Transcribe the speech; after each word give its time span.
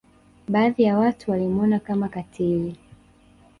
Baadhi 0.49 0.83
ya 0.83 0.97
watu 0.97 1.31
walimwona 1.31 1.79
Kama 1.79 2.09
katili 2.09 2.75